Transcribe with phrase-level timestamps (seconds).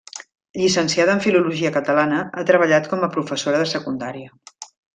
[0.61, 4.35] Llicenciada en filologia catalana, ha treballat com a professora de secundària.